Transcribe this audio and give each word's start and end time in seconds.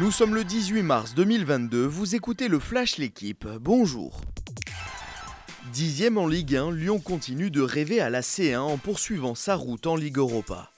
Nous 0.00 0.12
sommes 0.12 0.36
le 0.36 0.44
18 0.44 0.82
mars 0.82 1.14
2022, 1.16 1.84
vous 1.84 2.14
écoutez 2.14 2.46
le 2.46 2.60
Flash 2.60 2.98
L'équipe, 2.98 3.48
bonjour. 3.60 4.20
Dixième 5.72 6.18
en 6.18 6.28
Ligue 6.28 6.54
1, 6.54 6.70
Lyon 6.70 7.00
continue 7.00 7.50
de 7.50 7.62
rêver 7.62 8.00
à 8.00 8.08
la 8.08 8.20
C1 8.20 8.58
en 8.58 8.76
poursuivant 8.76 9.34
sa 9.34 9.56
route 9.56 9.88
en 9.88 9.96
Ligue 9.96 10.18
Europa. 10.18 10.70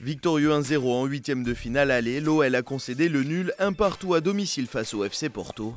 Victorieux 0.00 0.50
1-0 0.50 0.92
en 0.92 1.06
huitième 1.06 1.44
de 1.44 1.54
finale 1.54 1.92
aller, 1.92 2.20
l'OL 2.20 2.52
a 2.52 2.62
concédé 2.62 3.08
le 3.08 3.22
nul 3.22 3.54
un 3.60 3.72
partout 3.72 4.14
à 4.14 4.20
domicile 4.20 4.66
face 4.66 4.92
au 4.92 5.04
FC 5.04 5.28
Porto. 5.28 5.72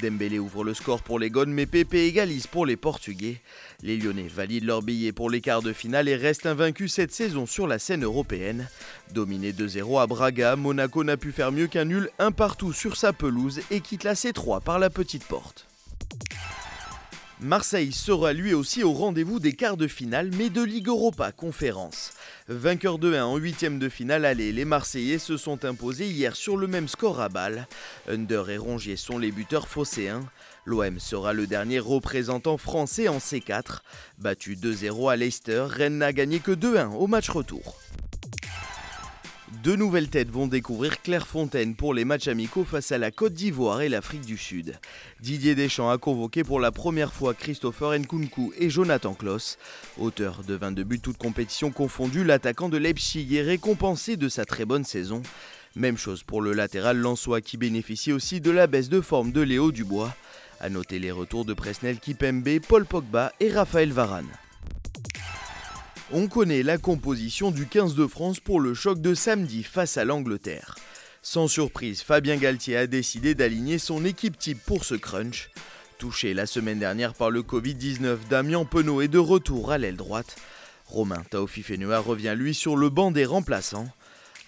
Dembélé 0.00 0.40
ouvre 0.40 0.64
le 0.64 0.74
score 0.74 1.02
pour 1.02 1.20
les 1.20 1.30
Gones 1.30 1.52
mais 1.52 1.66
Pepe 1.66 1.94
égalise 1.94 2.48
pour 2.48 2.66
les 2.66 2.76
Portugais. 2.76 3.40
Les 3.82 3.96
Lyonnais 3.96 4.26
valident 4.26 4.64
leur 4.64 4.82
billet 4.82 5.12
pour 5.12 5.30
les 5.30 5.40
quarts 5.40 5.62
de 5.62 5.72
finale 5.72 6.08
et 6.08 6.16
restent 6.16 6.46
invaincus 6.46 6.92
cette 6.92 7.12
saison 7.12 7.46
sur 7.46 7.68
la 7.68 7.78
scène 7.78 8.02
européenne. 8.02 8.66
Dominé 9.14 9.52
2-0 9.52 10.02
à 10.02 10.06
Braga, 10.08 10.56
Monaco 10.56 11.04
n'a 11.04 11.16
pu 11.16 11.30
faire 11.30 11.52
mieux 11.52 11.68
qu'un 11.68 11.84
nul 11.84 12.10
un 12.18 12.32
partout 12.32 12.72
sur 12.72 12.96
sa 12.96 13.12
pelouse 13.12 13.60
et 13.70 13.80
quitte 13.80 14.02
la 14.02 14.14
C3 14.14 14.62
par 14.62 14.80
la 14.80 14.90
petite 14.90 15.24
porte. 15.24 15.69
Marseille 17.42 17.92
sera 17.92 18.34
lui 18.34 18.52
aussi 18.52 18.84
au 18.84 18.92
rendez-vous 18.92 19.40
des 19.40 19.54
quarts 19.54 19.78
de 19.78 19.86
finale, 19.86 20.30
mais 20.36 20.50
de 20.50 20.62
Ligue 20.62 20.88
Europa 20.88 21.32
Conférence. 21.32 22.12
Vainqueur 22.48 22.98
de 22.98 23.14
1 23.14 23.24
en 23.24 23.36
huitième 23.38 23.78
de 23.78 23.88
finale 23.88 24.26
aller, 24.26 24.52
les 24.52 24.66
Marseillais 24.66 25.18
se 25.18 25.38
sont 25.38 25.64
imposés 25.64 26.08
hier 26.10 26.36
sur 26.36 26.58
le 26.58 26.66
même 26.66 26.86
score 26.86 27.18
à 27.18 27.30
balle. 27.30 27.66
Under 28.08 28.50
et 28.50 28.58
Rongier 28.58 28.96
sont 28.96 29.16
les 29.16 29.32
buteurs 29.32 29.68
phocéens. 29.68 30.26
L'OM 30.66 31.00
sera 31.00 31.32
le 31.32 31.46
dernier 31.46 31.78
représentant 31.78 32.58
français 32.58 33.08
en 33.08 33.16
C4. 33.16 33.78
Battu 34.18 34.54
2-0 34.56 35.10
à 35.10 35.16
Leicester, 35.16 35.64
Rennes 35.66 35.96
n'a 35.96 36.12
gagné 36.12 36.40
que 36.40 36.52
2-1 36.52 36.94
au 36.94 37.06
match 37.06 37.30
retour. 37.30 37.80
Deux 39.62 39.76
nouvelles 39.76 40.08
têtes 40.08 40.30
vont 40.30 40.46
découvrir 40.46 41.02
Clairefontaine 41.02 41.74
pour 41.74 41.92
les 41.92 42.06
matchs 42.06 42.28
amicaux 42.28 42.64
face 42.64 42.92
à 42.92 42.98
la 42.98 43.10
Côte 43.10 43.34
d'Ivoire 43.34 43.82
et 43.82 43.90
l'Afrique 43.90 44.24
du 44.24 44.38
Sud. 44.38 44.78
Didier 45.20 45.54
Deschamps 45.54 45.90
a 45.90 45.98
convoqué 45.98 46.44
pour 46.44 46.60
la 46.60 46.72
première 46.72 47.12
fois 47.12 47.34
Christopher 47.34 47.98
Nkunku 47.98 48.54
et 48.58 48.70
Jonathan 48.70 49.12
Kloss. 49.12 49.58
Auteur 49.98 50.44
de 50.44 50.54
22 50.54 50.84
buts 50.84 51.00
toutes 51.00 51.18
compétitions 51.18 51.72
confondues, 51.72 52.24
l'attaquant 52.24 52.70
de 52.70 52.78
Leipzig 52.78 53.36
est 53.36 53.42
récompensé 53.42 54.16
de 54.16 54.30
sa 54.30 54.46
très 54.46 54.64
bonne 54.64 54.84
saison. 54.84 55.22
Même 55.76 55.98
chose 55.98 56.22
pour 56.22 56.40
le 56.40 56.54
latéral 56.54 56.96
Lançois 56.96 57.42
qui 57.42 57.58
bénéficie 57.58 58.12
aussi 58.12 58.40
de 58.40 58.50
la 58.50 58.66
baisse 58.66 58.88
de 58.88 59.02
forme 59.02 59.30
de 59.30 59.42
Léo 59.42 59.72
Dubois. 59.72 60.14
A 60.60 60.70
noter 60.70 60.98
les 60.98 61.12
retours 61.12 61.44
de 61.44 61.52
Presnel 61.52 61.98
Kipembe, 61.98 62.60
Paul 62.66 62.86
Pogba 62.86 63.32
et 63.40 63.50
Raphaël 63.50 63.92
Varane. 63.92 64.28
On 66.12 66.26
connaît 66.26 66.64
la 66.64 66.76
composition 66.76 67.52
du 67.52 67.66
15 67.66 67.94
de 67.94 68.04
France 68.08 68.40
pour 68.40 68.58
le 68.58 68.74
choc 68.74 69.00
de 69.00 69.14
samedi 69.14 69.62
face 69.62 69.96
à 69.96 70.04
l'Angleterre. 70.04 70.74
Sans 71.22 71.46
surprise, 71.46 72.02
Fabien 72.02 72.36
Galtier 72.36 72.76
a 72.76 72.88
décidé 72.88 73.36
d'aligner 73.36 73.78
son 73.78 74.04
équipe 74.04 74.36
type 74.36 74.58
pour 74.66 74.84
ce 74.84 74.96
crunch. 74.96 75.50
Touché 75.98 76.34
la 76.34 76.46
semaine 76.46 76.80
dernière 76.80 77.14
par 77.14 77.30
le 77.30 77.42
Covid-19, 77.42 78.26
Damien 78.28 78.64
Penaud 78.64 79.02
est 79.02 79.08
de 79.08 79.18
retour 79.18 79.70
à 79.70 79.78
l'aile 79.78 79.96
droite. 79.96 80.34
Romain 80.86 81.22
Taofi-Fenua 81.30 82.00
revient 82.00 82.34
lui 82.36 82.54
sur 82.54 82.76
le 82.76 82.88
banc 82.88 83.12
des 83.12 83.24
remplaçants. 83.24 83.88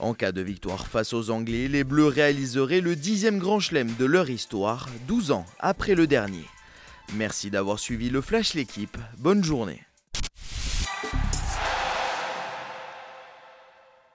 En 0.00 0.14
cas 0.14 0.32
de 0.32 0.42
victoire 0.42 0.88
face 0.88 1.12
aux 1.12 1.30
Anglais, 1.30 1.68
les 1.68 1.84
Bleus 1.84 2.08
réaliseraient 2.08 2.80
le 2.80 2.96
dixième 2.96 3.38
grand 3.38 3.60
chelem 3.60 3.94
de 4.00 4.04
leur 4.04 4.30
histoire, 4.30 4.88
12 5.06 5.30
ans 5.30 5.46
après 5.60 5.94
le 5.94 6.08
dernier. 6.08 6.44
Merci 7.14 7.50
d'avoir 7.50 7.78
suivi 7.78 8.10
le 8.10 8.20
Flash 8.20 8.54
l'équipe, 8.54 8.96
bonne 9.18 9.44
journée. 9.44 9.80